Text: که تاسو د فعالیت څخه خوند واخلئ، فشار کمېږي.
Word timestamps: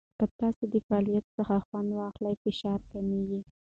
که 0.17 0.25
تاسو 0.41 0.63
د 0.73 0.75
فعالیت 0.87 1.25
څخه 1.37 1.55
خوند 1.65 1.89
واخلئ، 1.99 2.35
فشار 2.43 2.79
کمېږي. 2.91 3.39